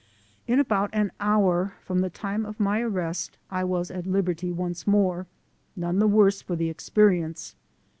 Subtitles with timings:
[0.47, 4.87] In about an hour from the time of my arrest I was at liberty once
[4.87, 5.27] more,
[5.75, 7.53] none the worse for the ex perience.